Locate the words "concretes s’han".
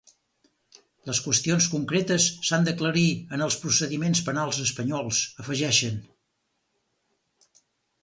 1.73-2.65